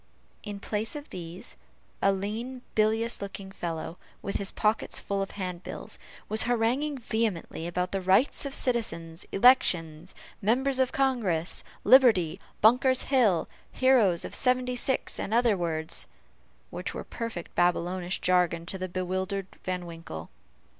[0.41, 1.55] In place of these,
[2.01, 7.93] a lean, bilious looking fellow, with his pockets full of handbills, was haranguing, vehemently about
[8.07, 15.35] rights of citizens elections members of Congress liberty Bunker's hill heroes of seventy six and
[15.35, 16.07] other words,
[16.71, 20.31] which were a perfect Babylonish jargon to the bewildered Van Winkle.